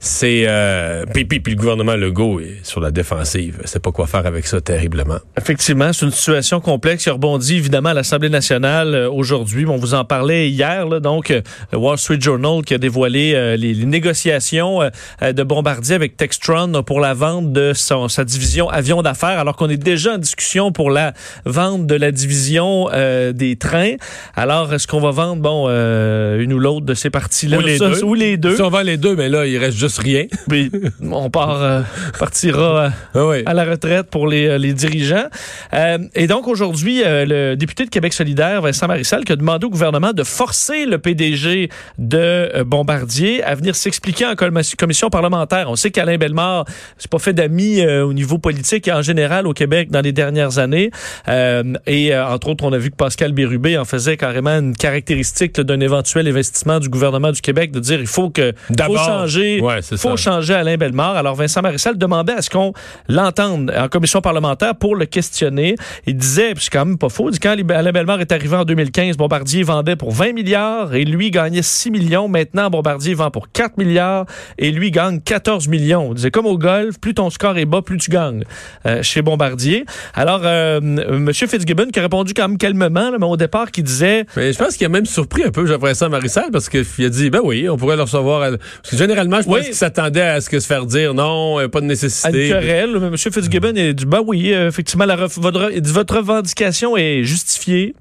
c'est... 0.00 0.44
Euh, 0.46 1.04
puis, 1.12 1.24
puis, 1.24 1.40
puis 1.40 1.54
le 1.54 1.58
gouvernement 1.58 1.96
Legault 1.96 2.40
est 2.40 2.64
sur 2.64 2.80
la 2.80 2.90
défensive. 2.90 3.60
C'est 3.64 3.82
pas 3.82 3.92
quoi 3.92 4.06
faire 4.06 4.26
avec 4.26 4.46
ça 4.46 4.60
terriblement. 4.60 5.18
Effectivement, 5.36 5.92
c'est 5.92 6.06
une 6.06 6.12
situation 6.12 6.60
complexe 6.60 7.04
qui 7.04 7.10
rebondit 7.10 7.56
évidemment 7.56 7.90
à 7.90 7.94
l'Assemblée 7.94 8.28
nationale 8.28 8.94
euh, 8.94 9.10
aujourd'hui. 9.10 9.66
On 9.66 9.76
vous 9.76 9.94
en 9.94 10.04
parlait 10.04 10.50
hier, 10.50 10.86
là, 10.86 11.00
donc 11.00 11.30
euh, 11.30 11.40
le 11.72 11.78
Wall 11.78 11.98
Street 11.98 12.20
Journal 12.20 12.62
qui 12.64 12.74
a 12.74 12.78
dévoilé 12.78 13.32
euh, 13.34 13.56
les, 13.56 13.74
négociations 13.84 14.82
euh, 14.82 14.90
euh, 15.22 15.32
de 15.32 15.42
Bombardier 15.42 15.94
avec 15.94 16.16
Textron 16.16 16.82
pour 16.82 17.00
la 17.00 17.14
vente 17.14 17.52
de 17.52 17.72
sa 17.74 18.24
division 18.24 18.68
avion 18.68 19.02
d'affaires, 19.02 19.38
alors 19.38 19.56
qu'on 19.56 19.68
est 19.68 19.76
déjà 19.76 20.14
en 20.14 20.18
discussion 20.18 20.72
pour 20.72 20.90
la 20.90 21.12
vente 21.44 21.86
de 21.86 21.94
la 21.94 22.10
division 22.10 22.88
euh, 22.92 23.32
des 23.32 23.56
trains. 23.62 23.94
Alors, 24.36 24.72
est-ce 24.74 24.86
qu'on 24.86 25.00
va 25.00 25.10
vendre, 25.10 25.40
bon, 25.40 25.66
euh, 25.68 26.40
une 26.40 26.52
ou 26.52 26.58
l'autre 26.58 26.84
de 26.86 26.94
ces 26.94 27.10
parties-là? 27.10 27.58
Ou 27.58 27.60
les 27.60 27.78
deux. 27.78 28.04
Ou 28.04 28.14
les 28.14 28.36
deux. 28.36 28.56
Si 28.56 28.62
on 28.62 28.68
vend 28.68 28.82
les 28.82 28.96
deux, 28.96 29.14
mais 29.16 29.28
là, 29.28 29.46
il 29.46 29.56
reste 29.58 29.76
juste 29.78 29.98
rien. 29.98 30.24
Puis, 30.48 30.70
on 31.02 31.30
part, 31.30 31.62
euh, 31.62 31.80
partira... 32.18 32.84
euh, 32.84 32.88
Ah 33.14 33.26
oui. 33.26 33.42
à 33.46 33.54
la 33.54 33.64
retraite 33.64 34.08
pour 34.10 34.26
les, 34.26 34.46
euh, 34.48 34.58
les 34.58 34.72
dirigeants. 34.72 35.26
Euh, 35.74 35.98
et 36.14 36.26
donc 36.26 36.48
aujourd'hui, 36.48 37.02
euh, 37.04 37.24
le 37.26 37.56
député 37.56 37.84
de 37.84 37.90
Québec 37.90 38.12
solidaire, 38.12 38.60
Vincent 38.62 38.86
Marissal, 38.88 39.24
qui 39.24 39.32
a 39.32 39.36
demandé 39.36 39.66
au 39.66 39.70
gouvernement 39.70 40.12
de 40.12 40.24
forcer 40.24 40.84
le 40.86 40.98
PDG 40.98 41.68
de 41.98 42.62
Bombardier 42.64 43.42
à 43.42 43.54
venir 43.54 43.76
s'expliquer 43.76 44.26
en 44.26 44.34
commission 44.34 45.08
parlementaire. 45.10 45.70
On 45.70 45.76
sait 45.76 45.90
qu'Alain 45.90 46.16
Bellemare, 46.16 46.64
c'est 46.98 47.10
pas 47.10 47.18
fait 47.18 47.32
d'amis 47.32 47.84
au 47.86 48.12
niveau 48.12 48.38
politique 48.38 48.88
et 48.88 48.92
en 48.92 49.02
général 49.02 49.46
au 49.46 49.52
Québec 49.52 49.90
dans 49.90 50.00
les 50.00 50.12
dernières 50.12 50.58
années. 50.58 50.90
Euh, 51.28 51.62
et 51.86 52.14
euh, 52.14 52.26
entre 52.26 52.48
autres, 52.48 52.64
on 52.64 52.72
a 52.72 52.78
vu 52.78 52.90
que 52.90 52.96
Pascal 52.96 53.32
Bérubé 53.52 53.76
en 53.76 53.84
faisait 53.84 54.16
carrément 54.16 54.58
une 54.58 54.74
caractéristique 54.74 55.60
d'un 55.60 55.80
éventuel 55.80 56.26
investissement 56.26 56.80
du 56.80 56.88
gouvernement 56.88 57.32
du 57.32 57.40
Québec 57.40 57.70
de 57.70 57.80
dire 57.80 58.00
il 58.00 58.06
faut 58.06 58.30
que 58.30 58.52
faut 58.80 58.96
changer, 58.96 59.60
Ouais, 59.60 59.82
faut 59.82 60.16
ça. 60.16 60.16
changer 60.16 60.54
Alain 60.54 60.76
Bellemare. 60.76 61.16
Alors 61.16 61.34
Vincent 61.34 61.60
Marissal 61.60 61.98
demandait 61.98 62.32
à 62.32 62.42
ce 62.42 62.48
qu'on 62.48 62.72
l'entende 63.08 63.72
en 63.76 63.88
commission 63.88 64.20
parlementaire 64.22 64.74
pour 64.76 64.96
le 64.96 65.04
questionner. 65.06 65.76
Il 66.06 66.16
disait, 66.16 66.54
puis 66.54 66.64
c'est 66.64 66.70
quand 66.72 66.84
même 66.86 66.98
pas 66.98 67.08
faux, 67.10 67.30
dit 67.30 67.38
quand 67.38 67.50
Alain 67.70 67.92
Bellemare 67.92 68.20
est 68.20 68.32
arrivé 68.32 68.56
en 68.56 68.64
2015, 68.64 69.16
Bombardier 69.16 69.62
vendait 69.62 69.96
pour 69.96 70.12
20 70.12 70.32
milliards 70.32 70.94
et 70.94 71.04
lui 71.04 71.30
gagnait 71.30 71.62
6 71.62 71.90
millions. 71.90 72.28
Maintenant, 72.28 72.70
Bombardier 72.70 73.14
vend 73.14 73.30
pour 73.30 73.50
4 73.52 73.76
milliards 73.76 74.24
et 74.58 74.70
lui 74.70 74.90
gagne 74.90 75.20
14 75.20 75.68
millions. 75.68 76.08
Il 76.12 76.14
disait 76.16 76.30
comme 76.30 76.46
au 76.46 76.56
golf, 76.56 76.98
plus 76.98 77.14
ton 77.14 77.28
score 77.28 77.58
est 77.58 77.66
bas, 77.66 77.82
plus 77.82 77.98
tu 77.98 78.10
gagnes 78.10 78.44
euh, 78.86 79.02
chez 79.02 79.20
Bombardier. 79.20 79.84
Alors, 80.14 80.40
euh, 80.44 80.78
M. 80.80 81.30
Fitzgibbon 81.32 81.88
qui 81.92 81.98
a 81.98 82.02
répondu 82.02 82.32
quand 82.34 82.48
même 82.48 82.58
calmement, 82.58 83.10
là, 83.10 83.16
mais 83.18 83.26
au 83.26 83.36
départ, 83.42 83.70
qui 83.70 83.82
disait 83.82 84.24
Mais 84.36 84.52
je 84.52 84.58
pense 84.58 84.76
qu'il 84.76 84.86
a 84.86 84.88
même 84.88 85.06
surpris 85.06 85.42
un 85.44 85.50
peu 85.50 85.66
Jean-François 85.66 86.08
Marissal 86.08 86.46
parce 86.52 86.68
qu'il 86.68 87.04
a 87.04 87.08
dit 87.08 87.30
ben 87.30 87.40
oui, 87.44 87.68
on 87.68 87.76
pourrait 87.76 87.96
le 87.96 88.02
recevoir. 88.02 88.42
à- 88.42 88.50
Parce 88.50 88.90
que 88.90 88.96
généralement, 88.96 89.38
je 89.40 89.46
pense 89.46 89.54
Oui. 89.56 89.64
qu'il 89.64 89.74
s'attendait 89.74 90.20
à 90.22 90.40
ce 90.40 90.48
que 90.50 90.60
se 90.60 90.66
faire 90.66 90.86
dire 90.86 91.14
non, 91.14 91.58
euh, 91.60 91.68
pas 91.68 91.80
de 91.80 91.84
à 91.84 91.86
une 91.86 91.88
nécessité. 91.88 92.48
querelle. 92.48 92.96
M. 92.96 93.16
Fitzgibbon 93.16 93.68
a 93.76 93.92
dit, 93.92 94.06
bah 94.06 94.20
oui, 94.26 94.52
euh, 94.52 94.68
effectivement, 94.68 95.04
la 95.04 95.16
ref- 95.16 95.38
votre, 95.38 96.16
revendication 96.16 96.96
est 96.96 97.22
justifiée. 97.24 97.94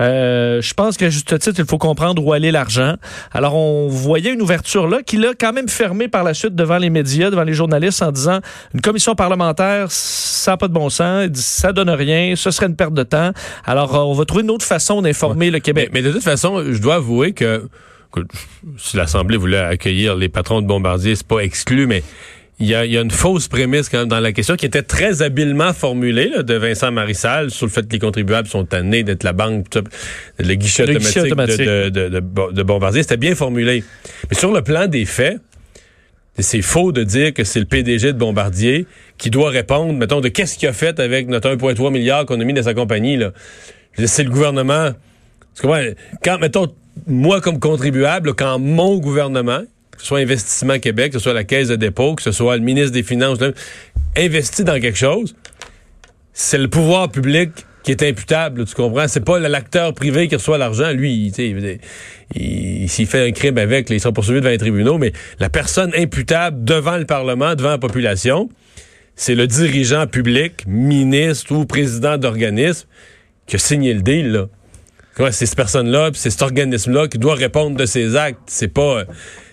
Euh, 0.00 0.62
je 0.62 0.74
pense 0.74 0.96
qu'à 0.96 1.10
juste 1.10 1.36
titre, 1.38 1.56
il 1.58 1.64
faut 1.66 1.78
comprendre 1.78 2.24
où 2.24 2.32
aller 2.32 2.50
l'argent. 2.52 2.94
Alors, 3.32 3.56
on 3.56 3.88
voyait 3.88 4.32
une 4.32 4.40
ouverture 4.42 4.86
là 4.88 5.02
qui 5.04 5.16
l'a 5.16 5.30
quand 5.38 5.52
même 5.52 5.68
fermé 5.68 6.06
par 6.08 6.22
la 6.22 6.34
suite 6.34 6.54
devant 6.54 6.78
les 6.78 6.88
médias, 6.90 7.30
devant 7.30 7.42
les 7.42 7.52
journalistes 7.52 8.02
en 8.02 8.12
disant, 8.12 8.38
une 8.74 8.80
commission 8.80 9.14
parlementaire, 9.16 9.86
ça 9.90 10.52
n'a 10.52 10.56
pas 10.56 10.68
de 10.68 10.72
bon 10.72 10.88
sens, 10.88 11.28
ça 11.34 11.72
donne 11.72 11.90
rien, 11.90 12.34
ce 12.36 12.50
serait 12.52 12.66
une 12.66 12.76
perte 12.76 12.94
de 12.94 13.02
temps. 13.02 13.32
Alors, 13.66 14.08
on 14.08 14.12
va 14.14 14.24
trouver 14.24 14.44
une 14.44 14.50
autre 14.50 14.64
façon 14.64 14.87
d'informer 15.02 15.50
le 15.50 15.58
Québec. 15.60 15.90
mais 15.92 16.02
de 16.02 16.10
toute 16.12 16.22
façon, 16.22 16.64
je 16.70 16.78
dois 16.78 16.96
avouer 16.96 17.32
que, 17.32 17.64
si 18.78 18.96
l'Assemblée 18.96 19.36
voulait 19.36 19.58
accueillir 19.58 20.16
les 20.16 20.28
patrons 20.28 20.60
de 20.62 20.66
Bombardier, 20.66 21.14
c'est 21.14 21.26
pas 21.26 21.40
exclu, 21.40 21.86
mais 21.86 22.02
il 22.60 22.66
y 22.66 22.74
a, 22.74 22.84
il 22.84 22.90
y 22.92 22.98
a 22.98 23.02
une 23.02 23.10
fausse 23.12 23.46
prémisse 23.46 23.88
quand 23.88 23.98
même 23.98 24.08
dans 24.08 24.18
la 24.18 24.32
question 24.32 24.56
qui 24.56 24.66
était 24.66 24.82
très 24.82 25.22
habilement 25.22 25.72
formulée 25.72 26.28
là, 26.28 26.42
de 26.42 26.54
Vincent 26.54 26.90
Marissal 26.90 27.50
sur 27.52 27.66
le 27.66 27.70
fait 27.70 27.86
que 27.86 27.92
les 27.92 28.00
contribuables 28.00 28.48
sont 28.48 28.64
tannés 28.64 29.04
d'être 29.04 29.22
la 29.22 29.32
banque, 29.32 29.66
le 30.38 30.54
guichet 30.54 30.84
Le 30.86 30.96
automatique, 30.96 31.14
guichet 31.14 31.26
automatique. 31.26 31.60
De, 31.60 31.88
de, 31.90 32.08
de, 32.08 32.20
de- 32.20 32.52
de 32.52 32.62
Bombardier. 32.64 33.02
C'était 33.02 33.16
bien 33.16 33.36
formulé. 33.36 33.84
Mais 34.28 34.36
sur 34.36 34.52
le 34.52 34.62
plan 34.62 34.88
des 34.88 35.04
faits, 35.04 35.38
c'est 36.40 36.62
faux 36.62 36.90
de 36.92 37.04
dire 37.04 37.32
que 37.34 37.44
c'est 37.44 37.60
le 37.60 37.66
PDG 37.66 38.12
de 38.12 38.18
Bombardier 38.18 38.86
qui 39.18 39.30
doit 39.30 39.50
répondre, 39.50 39.92
mettons, 39.92 40.20
de 40.20 40.28
qu'est-ce 40.28 40.56
qu'il 40.58 40.68
a 40.68 40.72
fait 40.72 40.98
avec 40.98 41.28
notre 41.28 41.50
1,3 41.54 41.92
milliard 41.92 42.26
qu'on 42.26 42.40
a 42.40 42.44
mis 42.44 42.54
dans 42.54 42.62
sa 42.62 42.74
compagnie. 42.74 43.16
là. 43.16 43.32
C'est 43.96 44.24
le 44.24 44.30
gouvernement. 44.30 44.90
Quand, 46.22 46.38
mettons, 46.38 46.72
moi, 47.06 47.40
comme 47.40 47.58
contribuable, 47.58 48.34
quand 48.34 48.58
mon 48.58 48.98
gouvernement, 48.98 49.62
que 49.90 50.00
ce 50.00 50.06
soit 50.06 50.20
Investissement 50.20 50.78
Québec, 50.78 51.12
que 51.12 51.18
ce 51.18 51.24
soit 51.24 51.32
la 51.32 51.44
Caisse 51.44 51.68
de 51.68 51.76
dépôt, 51.76 52.14
que 52.14 52.22
ce 52.22 52.32
soit 52.32 52.56
le 52.56 52.62
ministre 52.62 52.92
des 52.92 53.02
Finances, 53.02 53.38
investit 54.16 54.64
dans 54.64 54.80
quelque 54.80 54.98
chose, 54.98 55.34
c'est 56.32 56.58
le 56.58 56.68
pouvoir 56.68 57.10
public 57.10 57.50
qui 57.82 57.92
est 57.92 58.02
imputable, 58.02 58.66
tu 58.66 58.74
comprends? 58.74 59.08
C'est 59.08 59.24
pas 59.24 59.38
l'acteur 59.38 59.94
privé 59.94 60.28
qui 60.28 60.36
reçoit 60.36 60.58
l'argent. 60.58 60.90
Lui, 60.92 61.32
il, 61.36 61.78
il 62.36 62.88
fait 62.88 63.28
un 63.28 63.32
crime 63.32 63.56
avec, 63.58 63.88
là, 63.88 63.96
il 63.96 64.00
sera 64.00 64.12
poursuivi 64.12 64.40
devant 64.40 64.50
les 64.50 64.58
tribunaux, 64.58 64.98
mais 64.98 65.12
la 65.40 65.48
personne 65.48 65.92
imputable 65.96 66.64
devant 66.64 66.98
le 66.98 67.06
Parlement, 67.06 67.54
devant 67.54 67.70
la 67.70 67.78
population, 67.78 68.50
c'est 69.16 69.34
le 69.34 69.46
dirigeant 69.46 70.06
public, 70.06 70.64
ministre 70.66 71.52
ou 71.52 71.64
président 71.64 72.18
d'organisme 72.18 72.86
qui 73.48 73.56
a 73.56 73.58
signé 73.58 73.92
le 73.94 74.02
deal, 74.02 74.30
là. 74.30 74.46
C'est 75.32 75.46
cette 75.46 75.56
personne-là, 75.56 76.10
c'est 76.14 76.30
cet 76.30 76.42
organisme-là 76.42 77.08
qui 77.08 77.18
doit 77.18 77.34
répondre 77.34 77.76
de 77.76 77.86
ses 77.86 78.14
actes. 78.14 78.38
C'est 78.46 78.68
pas. 78.68 79.02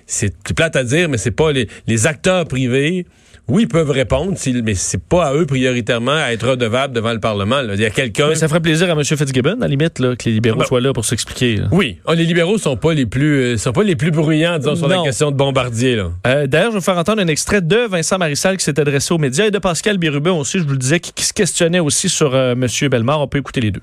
C'est 0.07 0.33
plate 0.55 0.75
à 0.75 0.83
dire, 0.83 1.09
mais 1.09 1.17
c'est 1.17 1.31
pas 1.31 1.51
les, 1.51 1.67
les 1.87 2.07
acteurs 2.07 2.45
privés. 2.45 3.05
Oui, 3.47 3.63
ils 3.63 3.67
peuvent 3.67 3.91
répondre, 3.91 4.33
mais 4.63 4.73
c'est 4.73 5.03
pas 5.03 5.25
à 5.27 5.33
eux 5.35 5.45
prioritairement 5.45 6.15
à 6.15 6.33
être 6.33 6.47
redevables 6.49 6.95
devant 6.95 7.13
le 7.13 7.19
Parlement. 7.19 7.61
là. 7.61 7.75
Il 7.75 7.79
y 7.79 7.85
a 7.85 7.91
quelqu'un. 7.91 8.33
Ça 8.33 8.47
ferait 8.47 8.59
plaisir 8.59 8.89
à 8.89 8.93
M. 8.93 9.03
Fitzgibbon, 9.03 9.51
à 9.57 9.61
la 9.61 9.67
limite, 9.67 9.99
là, 9.99 10.15
que 10.15 10.25
les 10.25 10.31
libéraux 10.33 10.59
Ben- 10.61 10.65
soient 10.65 10.81
là 10.81 10.93
pour 10.93 11.05
s'expliquer. 11.05 11.61
Oui, 11.71 11.99
Ah, 12.07 12.15
les 12.15 12.25
libéraux 12.25 12.57
sont 12.57 12.75
pas 12.75 12.95
les 12.95 13.05
plus 13.05 13.53
euh, 13.53 13.57
sont 13.57 13.71
pas 13.71 13.83
les 13.83 13.95
plus 13.95 14.09
bruyants, 14.09 14.57
disons, 14.57 14.75
sur 14.75 14.87
la 14.87 15.03
question 15.03 15.29
de 15.29 15.35
Bombardier. 15.37 16.01
Euh, 16.25 16.47
D'ailleurs, 16.47 16.69
je 16.69 16.73
vais 16.73 16.79
vous 16.79 16.83
faire 16.85 16.97
entendre 16.97 17.21
un 17.21 17.27
extrait 17.27 17.61
de 17.61 17.87
Vincent 17.87 18.17
Marissal 18.17 18.57
qui 18.57 18.63
s'est 18.63 18.79
adressé 18.79 19.13
aux 19.13 19.19
médias 19.19 19.45
et 19.45 19.51
de 19.51 19.59
Pascal 19.59 19.99
Bérubin 19.99 20.31
aussi, 20.31 20.57
je 20.57 20.63
vous 20.63 20.71
le 20.71 20.77
disais, 20.79 20.99
qui, 20.99 21.13
qui 21.13 21.23
se 21.25 21.33
questionnait 21.33 21.79
aussi 21.79 22.09
sur 22.09 22.33
euh, 22.33 22.53
M. 22.53 22.65
Bellemare. 22.89 23.21
On 23.21 23.27
peut 23.27 23.37
écouter 23.37 23.61
les 23.61 23.69
deux. 23.69 23.81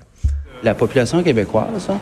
La 0.65 0.75
population 0.75 1.23
québécoise, 1.23 1.87
là, 1.89 2.01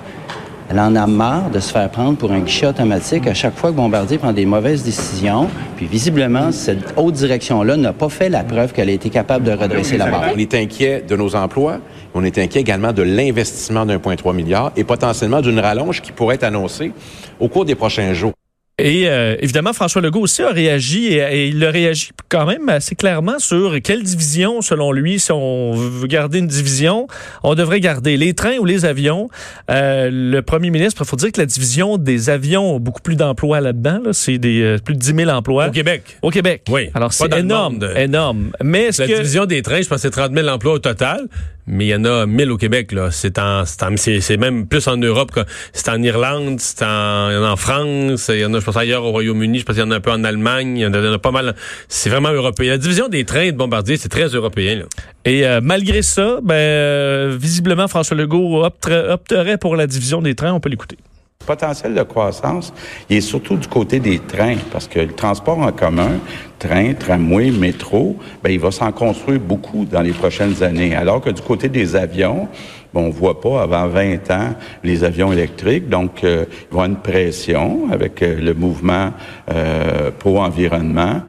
elle 0.70 0.78
en 0.78 0.94
a 0.94 1.04
marre 1.08 1.50
de 1.50 1.58
se 1.58 1.72
faire 1.72 1.90
prendre 1.90 2.16
pour 2.16 2.30
un 2.30 2.38
guichet 2.38 2.66
automatique 2.66 3.26
à 3.26 3.34
chaque 3.34 3.56
fois 3.56 3.70
que 3.70 3.76
Bombardier 3.76 4.18
prend 4.18 4.32
des 4.32 4.46
mauvaises 4.46 4.84
décisions. 4.84 5.48
Puis 5.76 5.86
visiblement, 5.86 6.52
cette 6.52 6.94
haute 6.96 7.14
direction-là 7.14 7.76
n'a 7.76 7.92
pas 7.92 8.08
fait 8.08 8.28
la 8.28 8.44
preuve 8.44 8.72
qu'elle 8.72 8.88
a 8.88 8.92
été 8.92 9.10
capable 9.10 9.44
de 9.44 9.50
redresser 9.50 9.96
la 9.98 10.08
barre. 10.08 10.26
On 10.32 10.38
est 10.38 10.54
inquiet 10.54 11.02
de 11.06 11.16
nos 11.16 11.34
emplois, 11.34 11.78
on 12.14 12.22
est 12.22 12.38
inquiet 12.38 12.60
également 12.60 12.92
de 12.92 13.02
l'investissement 13.02 13.84
d'1,3 13.84 14.32
milliard 14.32 14.70
et 14.76 14.84
potentiellement 14.84 15.40
d'une 15.40 15.58
rallonge 15.58 16.00
qui 16.02 16.12
pourrait 16.12 16.36
être 16.36 16.44
annoncée 16.44 16.92
au 17.40 17.48
cours 17.48 17.64
des 17.64 17.74
prochains 17.74 18.12
jours. 18.12 18.32
Et 18.80 19.08
euh, 19.08 19.36
évidemment, 19.40 19.72
François 19.72 20.00
Legault 20.00 20.20
aussi 20.20 20.42
a 20.42 20.50
réagi 20.50 21.08
et, 21.08 21.18
et 21.18 21.48
il 21.48 21.64
a 21.64 21.70
réagi 21.70 22.10
quand 22.28 22.46
même 22.46 22.68
assez 22.68 22.94
clairement 22.94 23.38
sur 23.38 23.76
quelle 23.82 24.02
division, 24.02 24.60
selon 24.62 24.92
lui, 24.92 25.18
si 25.18 25.32
on 25.32 25.72
veut 25.74 26.06
garder 26.06 26.38
une 26.38 26.46
division, 26.46 27.06
on 27.42 27.54
devrait 27.54 27.80
garder 27.80 28.16
les 28.16 28.34
trains 28.34 28.58
ou 28.58 28.64
les 28.64 28.84
avions. 28.84 29.28
Euh, 29.70 30.08
le 30.12 30.40
premier 30.42 30.70
ministre, 30.70 31.02
il 31.02 31.06
faut 31.06 31.16
dire 31.16 31.32
que 31.32 31.40
la 31.40 31.46
division 31.46 31.98
des 31.98 32.30
avions 32.30 32.76
a 32.76 32.78
beaucoup 32.78 33.02
plus 33.02 33.16
d'emplois 33.16 33.60
là-dedans. 33.60 34.00
Là. 34.04 34.12
C'est 34.12 34.38
des 34.38 34.62
euh, 34.62 34.78
plus 34.78 34.94
de 34.94 35.00
10 35.00 35.14
000 35.14 35.30
emplois. 35.30 35.68
Au 35.68 35.70
Québec. 35.70 36.18
Au 36.22 36.30
Québec. 36.30 36.62
Oui. 36.70 36.90
Alors 36.94 37.12
c'est 37.12 37.32
énorme, 37.36 37.74
monde. 37.74 37.92
énorme. 37.96 38.52
Mais 38.62 38.90
La 38.98 39.06
que 39.06 39.16
division 39.16 39.46
des 39.46 39.62
trains, 39.62 39.82
je 39.82 39.88
pense 39.88 39.96
que 39.96 40.02
c'est 40.02 40.10
30 40.10 40.32
000 40.34 40.48
emplois 40.48 40.74
au 40.74 40.78
total, 40.78 41.26
mais 41.66 41.86
il 41.86 41.88
y 41.88 41.94
en 41.94 42.04
a 42.04 42.26
1000 42.26 42.50
au 42.50 42.56
Québec. 42.56 42.92
là. 42.92 43.10
C'est 43.10 43.38
en, 43.38 43.64
c'est 43.66 44.36
même 44.36 44.66
plus 44.66 44.86
en 44.88 44.96
Europe. 44.96 45.30
que- 45.32 45.40
C'est 45.72 45.88
en 45.88 46.02
Irlande, 46.02 46.58
c'est 46.60 46.82
en, 46.84 47.44
en 47.44 47.56
France, 47.56 48.30
il 48.32 48.40
y 48.40 48.44
en 48.44 48.52
a, 48.54 48.60
je 48.60 48.64
pense, 48.64 48.76
ailleurs 48.76 49.04
au 49.04 49.10
Royaume-Uni, 49.10 49.58
je 49.60 49.64
pense 49.64 49.76
qu'il 49.76 49.84
y 49.84 49.86
en 49.86 49.90
a 49.90 49.96
un 49.96 50.00
peu 50.00 50.10
en 50.10 50.24
Allemagne, 50.24 50.76
il 50.78 50.82
y 50.82 50.86
en 50.86 50.92
a, 50.94 51.18
pas 51.18 51.30
mal. 51.30 51.54
C'est 51.88 52.10
vraiment 52.10 52.30
européen. 52.30 52.70
La 52.70 52.78
division 52.78 53.08
des 53.08 53.24
trains 53.24 53.46
de 53.50 53.56
Bombardier, 53.56 53.96
c'est 53.96 54.08
très 54.08 54.26
européen. 54.28 54.76
Là. 54.76 54.84
Et 55.24 55.46
euh, 55.46 55.60
malgré 55.62 56.02
ça, 56.02 56.38
ben, 56.42 56.54
euh, 56.54 57.36
visiblement, 57.38 57.88
François 57.88 58.16
Legault 58.16 58.64
opterait 58.64 59.58
pour 59.58 59.76
la 59.76 59.86
division 59.86 60.22
des 60.22 60.34
trains. 60.34 60.52
On 60.52 60.60
peut 60.60 60.70
l'écouter. 60.70 60.96
Le 61.40 61.46
potentiel 61.46 61.94
de 61.94 62.02
croissance, 62.02 62.72
il 63.08 63.16
est 63.16 63.22
surtout 63.22 63.56
du 63.56 63.66
côté 63.66 63.98
des 63.98 64.18
trains, 64.18 64.58
parce 64.70 64.86
que 64.86 65.00
le 65.00 65.12
transport 65.14 65.58
en 65.58 65.72
commun, 65.72 66.20
train, 66.58 66.92
tramway, 66.92 67.50
métro, 67.50 68.16
ben, 68.44 68.50
il 68.50 68.60
va 68.60 68.70
s'en 68.70 68.92
construire 68.92 69.40
beaucoup 69.40 69.86
dans 69.86 70.02
les 70.02 70.12
prochaines 70.12 70.62
années. 70.62 70.94
Alors 70.94 71.22
que 71.22 71.30
du 71.30 71.40
côté 71.40 71.70
des 71.70 71.96
avions, 71.96 72.46
bon, 72.92 73.06
on 73.06 73.10
voit 73.10 73.40
pas 73.40 73.62
avant 73.62 73.88
20 73.88 74.30
ans 74.30 74.54
les 74.84 75.02
avions 75.02 75.32
électriques, 75.32 75.88
donc 75.88 76.22
euh, 76.24 76.44
il 76.50 76.64
y 76.64 76.66
avoir 76.72 76.84
une 76.84 77.00
pression 77.00 77.90
avec 77.90 78.22
euh, 78.22 78.38
le 78.38 78.52
mouvement 78.52 79.10
euh, 79.50 80.10
pro-environnement. 80.10 81.22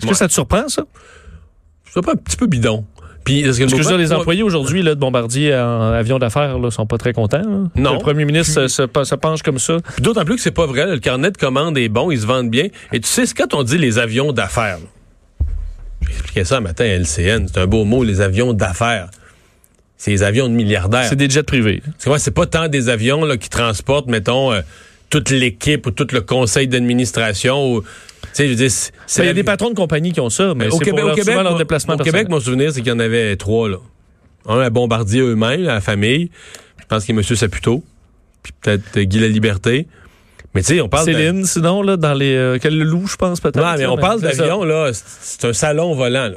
Est-ce 0.00 0.10
que 0.10 0.16
ça 0.16 0.28
te 0.28 0.32
surprend, 0.32 0.68
ça? 0.68 0.84
C'est 1.92 2.04
pas 2.04 2.12
un 2.12 2.16
petit 2.16 2.36
peu 2.36 2.46
bidon. 2.46 2.84
Puis, 3.24 3.40
est-ce 3.40 3.58
que 3.58 3.64
le 3.64 3.70
Parce 3.70 3.72
que 3.72 3.82
je 3.82 3.82
veux 3.82 3.82
dire, 3.82 3.90
mouvement- 3.92 3.98
les 3.98 4.12
employés 4.12 4.42
aujourd'hui 4.42 4.82
de 4.82 4.94
Bombardier 4.94 5.54
en 5.54 5.92
avion 5.92 6.18
d'affaires 6.18 6.58
là, 6.58 6.70
sont 6.70 6.86
pas 6.86 6.98
très 6.98 7.12
contents. 7.12 7.38
là. 7.38 7.62
Non. 7.74 7.92
Le 7.94 7.98
premier 7.98 8.24
ministre 8.26 8.66
se, 8.66 8.68
se- 8.68 9.04
se 9.04 9.14
penche 9.14 9.42
comme 9.42 9.58
ça. 9.58 9.78
Puis 9.94 10.02
D'autant 10.02 10.24
plus 10.24 10.36
que 10.36 10.42
c'est 10.42 10.50
pas 10.50 10.66
vrai. 10.66 10.86
Le 10.86 10.98
carnet 10.98 11.30
de 11.30 11.36
commandes 11.38 11.78
est 11.78 11.88
bon, 11.88 12.10
ils 12.10 12.20
se 12.20 12.26
vendent 12.26 12.50
bien. 12.50 12.68
Et 12.92 13.00
tu 13.00 13.08
sais, 13.08 13.24
quand 13.36 13.54
on 13.54 13.62
dit 13.62 13.78
les 13.78 13.98
avions 13.98 14.32
d'affaires. 14.32 14.78
J'ai 16.06 16.12
expliqué 16.12 16.44
ça 16.44 16.58
un 16.58 16.60
matin 16.60 16.84
à 16.84 16.88
LCN. 16.88 17.46
C'est 17.48 17.58
un 17.60 17.66
beau 17.66 17.84
mot, 17.84 18.04
les 18.04 18.20
avions 18.20 18.52
d'affaires. 18.52 19.08
C'est 19.96 20.10
les 20.10 20.22
avions 20.22 20.48
de 20.48 20.52
milliardaires. 20.54 21.06
C'est 21.08 21.16
des 21.16 21.30
jets 21.30 21.44
privés. 21.44 21.82
C'est 21.98 22.10
quoi, 22.10 22.18
c'est 22.18 22.30
pas 22.30 22.44
tant 22.46 22.68
des 22.68 22.88
avions 22.90 23.24
là, 23.24 23.36
qui 23.38 23.48
transportent, 23.48 24.06
mettons, 24.08 24.52
euh, 24.52 24.60
toute 25.08 25.30
l'équipe 25.30 25.86
ou 25.86 25.90
tout 25.92 26.06
le 26.12 26.20
conseil 26.20 26.68
d'administration. 26.68 27.72
ou- 27.76 27.82
sais, 28.36 28.48
je 28.48 28.54
Ben, 28.56 29.24
Il 29.24 29.26
y 29.26 29.28
a 29.28 29.32
des 29.34 29.42
patrons 29.44 29.70
de 29.70 29.74
compagnie 29.74 30.12
qui 30.12 30.20
ont 30.20 30.30
ça, 30.30 30.54
mais 30.54 30.66
au 30.68 30.72
c'est 30.72 30.78
Québec, 30.84 30.90
pour 30.90 31.04
leur, 31.08 31.12
au 31.12 31.16
Québec, 31.16 31.34
leur 31.42 31.56
déplacement 31.56 31.94
au 31.94 31.98
Québec, 31.98 32.28
mon 32.28 32.40
souvenir, 32.40 32.72
c'est 32.72 32.80
qu'il 32.80 32.88
y 32.88 32.94
en 32.94 32.98
avait 33.00 33.36
trois, 33.36 33.68
là. 33.68 33.78
Un 34.46 34.60
à 34.60 34.70
Bombardier 34.70 35.20
eux-mêmes, 35.22 35.62
la 35.62 35.80
famille. 35.80 36.30
Je 36.80 36.84
pense 36.86 37.04
qu'il 37.04 37.14
y 37.14 37.18
a 37.18 37.20
M. 37.20 37.36
Saputo. 37.36 37.82
Puis 38.42 38.52
peut-être 38.60 38.96
euh, 38.98 39.04
Guy 39.04 39.20
La 39.20 39.28
Liberté. 39.28 39.86
Mais 40.54 40.60
tu 40.62 40.74
sais, 40.74 40.80
on 40.80 40.88
parle 40.88 41.06
de- 41.06 41.12
Céline, 41.12 41.44
sinon, 41.46 41.82
là, 41.82 41.96
dans 41.96 42.12
les... 42.14 42.34
Euh, 42.36 42.58
quel 42.60 42.78
loup, 42.78 43.06
je 43.06 43.16
pense, 43.16 43.40
peut-être. 43.40 43.56
Non, 43.56 43.74
mais 43.78 43.86
on 43.86 43.96
parle 43.96 44.20
d'avion, 44.20 44.62
là. 44.64 44.92
c'est- 44.92 45.04
C'est 45.20 45.48
un 45.48 45.52
salon 45.52 45.94
volant, 45.94 46.28
là. 46.28 46.36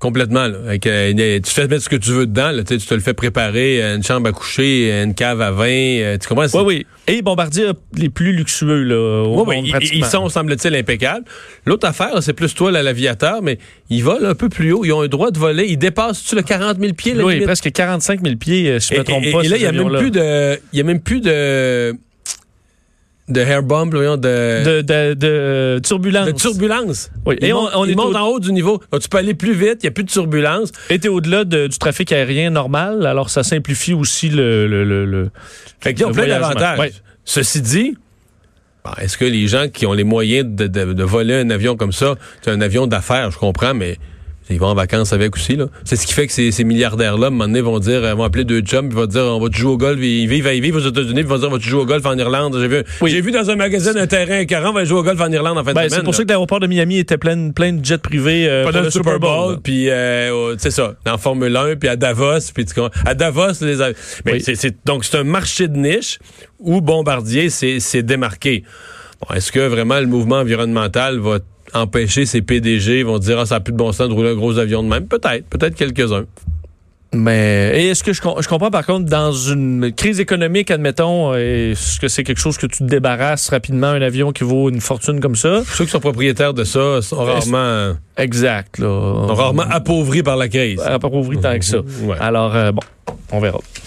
Complètement, 0.00 0.48
là. 0.48 0.56
Avec, 0.66 0.86
euh, 0.86 1.40
tu 1.44 1.50
fais 1.52 1.68
mettre 1.68 1.84
ce 1.84 1.88
que 1.90 1.96
tu 1.96 2.10
veux 2.10 2.26
dedans, 2.26 2.50
là. 2.52 2.64
Tu 2.64 2.78
te 2.78 2.94
le 2.94 3.00
fais 3.00 3.12
préparer, 3.12 3.82
euh, 3.82 3.96
une 3.96 4.02
chambre 4.02 4.30
à 4.30 4.32
coucher, 4.32 4.88
euh, 4.90 5.04
une 5.04 5.14
cave 5.14 5.42
à 5.42 5.50
vin. 5.50 5.66
euh, 5.68 6.16
tu 6.16 6.26
comprends? 6.26 6.46
Oui, 6.54 6.62
oui. 6.64 6.86
Et 7.06 7.20
Bombardier 7.20 7.66
les 7.94 8.08
plus 8.08 8.32
luxueux, 8.32 8.82
là, 8.84 8.96
au 9.24 9.44
Oui, 9.44 9.56
monde, 9.56 9.66
ils- 9.66 9.70
pratiquement. 9.70 10.06
ils 10.06 10.10
sont, 10.10 10.28
semble-t-il, 10.30 10.74
impeccables. 10.74 11.26
L'autre 11.66 11.86
affaire, 11.86 12.14
là, 12.14 12.22
c'est 12.22 12.32
plus 12.32 12.54
toi, 12.54 12.70
là, 12.72 12.82
l'aviateur, 12.82 13.42
mais 13.42 13.58
ils 13.90 14.02
volent 14.02 14.26
un 14.30 14.34
peu 14.34 14.48
plus 14.48 14.72
haut. 14.72 14.86
Ils 14.86 14.92
ont 14.92 15.02
un 15.02 15.08
droit 15.08 15.30
de 15.30 15.38
voler. 15.38 15.66
Ils 15.68 15.76
dépassent-tu 15.76 16.34
le 16.34 16.42
40 16.42 16.78
000 16.80 16.94
pieds, 16.94 17.12
la 17.12 17.22
Oui, 17.24 17.40
presque 17.42 17.70
45 17.70 18.22
000 18.24 18.36
pieds, 18.36 18.80
si 18.80 18.88
je 18.88 18.94
Et, 18.94 18.98
me 19.00 19.04
trompe 19.04 19.24
et- 19.24 19.32
pas. 19.32 19.42
et 19.42 19.48
là, 19.48 19.56
il 19.58 19.60
n'y 19.60 19.66
a 19.66 19.68
a 19.68 19.72
même 20.84 21.00
plus 21.00 21.20
de, 21.20 21.92
de 23.30 23.40
hair 23.40 23.62
voyons, 23.94 24.16
de, 24.16 24.64
de, 24.64 24.82
de, 24.82 25.14
de 25.14 25.80
turbulence. 25.82 26.26
de 26.26 26.32
turbulence. 26.32 27.10
Oui. 27.26 27.36
Ils 27.40 27.46
Et 27.48 27.52
on- 27.52 27.62
montent, 27.62 27.70
on 27.74 27.84
ils 27.84 27.92
est 27.92 27.94
montent 27.94 28.14
au- 28.14 28.18
en 28.18 28.26
haut 28.28 28.40
du 28.40 28.52
niveau. 28.52 28.80
Tu 29.00 29.08
peux 29.08 29.18
aller 29.18 29.34
plus 29.34 29.52
vite, 29.52 29.78
il 29.82 29.86
n'y 29.86 29.88
a 29.88 29.92
plus 29.92 30.04
de 30.04 30.10
turbulence. 30.10 30.72
était 30.90 31.08
au-delà 31.08 31.44
de- 31.44 31.66
du 31.68 31.78
trafic 31.78 32.12
aérien 32.12 32.50
normal, 32.50 33.06
alors 33.06 33.30
ça 33.30 33.42
simplifie 33.42 33.94
aussi 33.94 34.28
le... 34.28 34.66
le, 34.66 34.84
le, 34.84 35.04
le- 35.06 35.30
Fait 35.80 35.94
qu'il 35.94 36.02
y 36.02 36.04
a 36.04 36.08
le 36.08 36.14
plein 36.14 36.26
d'avantages. 36.26 36.78
Ouais. 36.78 36.92
Ceci 37.24 37.60
dit, 37.62 37.96
bon, 38.84 38.90
est-ce 39.00 39.16
que 39.16 39.24
les 39.24 39.46
gens 39.46 39.68
qui 39.68 39.86
ont 39.86 39.92
les 39.92 40.04
moyens 40.04 40.46
de, 40.48 40.66
de- 40.66 40.92
de 40.92 41.04
voler 41.04 41.34
un 41.34 41.50
avion 41.50 41.76
comme 41.76 41.92
ça, 41.92 42.14
c'est 42.42 42.50
un 42.50 42.60
avion 42.60 42.86
d'affaires, 42.86 43.30
je 43.30 43.38
comprends, 43.38 43.74
mais 43.74 43.98
ils 44.50 44.58
vont 44.60 44.66
en 44.68 44.74
vacances 44.74 45.12
avec 45.12 45.34
aussi. 45.36 45.56
là. 45.56 45.66
C'est 45.84 45.96
ce 45.96 46.06
qui 46.06 46.12
fait 46.12 46.26
que 46.26 46.32
ces, 46.32 46.50
ces 46.50 46.64
milliardaires-là, 46.64 47.26
à 47.26 47.28
un 47.28 47.30
moment 47.30 47.46
donné, 47.46 47.60
vont 47.60 47.78
dire, 47.78 48.02
euh, 48.04 48.14
vont 48.14 48.24
appeler 48.24 48.44
deux 48.44 48.60
chums, 48.60 48.88
puis 48.88 48.96
vont 48.96 49.06
dire, 49.06 49.22
on 49.22 49.40
va 49.40 49.48
te 49.48 49.56
jouer 49.56 49.72
au 49.72 49.76
golf. 49.76 49.98
Ils 50.02 50.26
vivent, 50.28 50.50
ils 50.52 50.60
vivent 50.60 50.76
aux 50.76 50.80
États-Unis, 50.88 51.12
puis 51.14 51.22
ils 51.22 51.26
vont 51.26 51.38
dire, 51.38 51.48
on 51.48 51.52
va 51.52 51.58
te 51.58 51.62
jouer 51.64 51.80
au 51.82 51.86
golf 51.86 52.04
en 52.06 52.16
Irlande. 52.18 52.56
J'ai 52.60 52.68
vu, 52.68 52.82
Oui. 53.00 53.10
j'ai 53.10 53.20
vu 53.20 53.30
dans 53.32 53.48
un 53.50 53.56
magazine 53.56 53.96
un 53.96 54.06
terrain 54.06 54.38
à 54.40 54.44
40, 54.44 54.70
on 54.70 54.74
va 54.74 54.84
jouer 54.84 54.98
au 54.98 55.02
golf 55.02 55.20
en 55.20 55.30
Irlande 55.30 55.58
en 55.58 55.64
fin 55.64 55.72
Ben, 55.72 55.84
de 55.84 55.88
c'est 55.88 55.94
semaine. 55.96 56.04
pour 56.04 56.12
là. 56.12 56.16
ça 56.16 56.22
que 56.24 56.28
l'aéroport 56.28 56.60
de 56.60 56.66
Miami 56.66 56.98
était 56.98 57.18
plein, 57.18 57.50
plein 57.50 57.72
de 57.72 57.84
jets 57.84 57.98
privés 57.98 58.48
euh, 58.48 58.64
pendant 58.64 58.78
pour 58.78 58.84
le 58.86 58.90
Super 58.90 59.18
Bowl, 59.20 59.58
puis 59.62 59.88
euh, 59.90 60.56
c'est 60.58 60.70
ça, 60.70 60.94
en 61.08 61.18
Formule 61.18 61.56
1, 61.56 61.76
puis 61.76 61.88
à 61.88 61.96
Davos, 61.96 62.38
puis 62.54 62.64
à 63.06 63.14
Davos 63.14 63.52
les 63.62 63.76
mais 64.24 64.32
Oui. 64.32 64.40
c'est, 64.40 64.54
c'est- 64.54 64.76
donc 64.84 65.04
c'est 65.04 65.16
un 65.18 65.24
marché 65.24 65.68
de 65.68 65.76
niche 65.76 66.18
où 66.58 66.80
Bombardier 66.80 67.50
s'est, 67.50 67.80
s'est 67.80 68.02
démarqué. 68.02 68.64
Bon, 69.20 69.34
est-ce 69.34 69.52
que 69.52 69.60
vraiment 69.60 70.00
le 70.00 70.06
mouvement 70.06 70.36
environnemental 70.36 71.18
va 71.18 71.38
empêcher 71.74 72.26
ces 72.26 72.42
PDG 72.42 73.02
vont 73.02 73.18
dire 73.18 73.38
ah 73.38 73.46
ça 73.46 73.56
a 73.56 73.60
plus 73.60 73.72
de 73.72 73.78
bon 73.78 73.92
sens 73.92 74.08
de 74.08 74.14
rouler 74.14 74.30
un 74.30 74.34
gros 74.34 74.58
avion 74.58 74.82
de 74.82 74.88
même 74.88 75.06
peut-être 75.06 75.46
peut-être 75.48 75.74
quelques-uns 75.74 76.24
Mais 77.12 77.72
et 77.74 77.88
est-ce 77.88 78.04
que 78.04 78.12
je, 78.12 78.20
com- 78.22 78.34
je 78.40 78.46
comprends 78.48 78.70
par 78.70 78.86
contre 78.86 79.06
dans 79.10 79.32
une 79.32 79.92
crise 79.92 80.20
économique, 80.20 80.70
admettons, 80.70 81.32
euh, 81.34 81.72
est-ce 81.72 81.98
que 81.98 82.06
c'est 82.06 82.22
quelque 82.22 82.38
chose 82.40 82.56
que 82.56 82.66
tu 82.66 82.78
te 82.78 82.84
débarrasses 82.84 83.48
rapidement 83.48 83.88
un 83.88 84.00
avion 84.00 84.30
qui 84.30 84.44
vaut 84.44 84.70
une 84.70 84.80
fortune 84.80 85.18
comme 85.18 85.34
ça? 85.34 85.62
Ceux 85.66 85.86
qui 85.86 85.90
sont 85.90 85.98
propriétaires 85.98 86.54
de 86.54 86.62
ça 86.62 87.02
sont 87.02 87.16
rarement 87.24 87.94
Exact 88.16 88.78
là. 88.78 88.86
sont 89.26 89.34
rarement 89.34 89.64
appauvris 89.68 90.22
par 90.22 90.36
la 90.36 90.48
crise 90.48 90.78
appauvri 90.80 91.38
tant 91.38 91.58
que 91.58 91.64
ça. 91.64 91.78
Ouais. 92.02 92.16
Alors 92.20 92.54
euh, 92.54 92.70
bon, 92.70 92.82
on 93.32 93.40
verra. 93.40 93.58